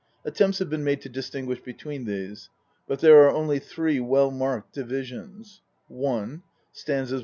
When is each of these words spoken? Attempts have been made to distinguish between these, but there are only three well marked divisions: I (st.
Attempts 0.25 0.57
have 0.57 0.67
been 0.67 0.83
made 0.83 0.99
to 1.01 1.09
distinguish 1.09 1.61
between 1.61 2.05
these, 2.05 2.49
but 2.87 3.01
there 3.01 3.21
are 3.21 3.29
only 3.31 3.59
three 3.59 3.99
well 3.99 4.31
marked 4.31 4.73
divisions: 4.73 5.61
I 5.91 6.39
(st. 6.73 7.11